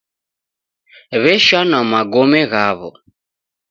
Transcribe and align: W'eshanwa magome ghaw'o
W'eshanwa 1.21 1.79
magome 1.91 2.41
ghaw'o 2.51 2.89